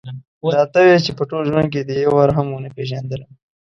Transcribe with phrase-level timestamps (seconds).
[0.53, 3.31] دا ته وې چې په ټول ژوند کې دې یو وار هم ونه پېژندلم.